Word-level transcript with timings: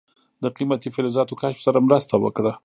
د 0.43 0.45
قیمتي 0.55 0.89
فلزاتو 0.95 1.39
کشف 1.41 1.59
سره 1.67 1.77
مرسته 1.87 2.13
وکړه. 2.23 2.51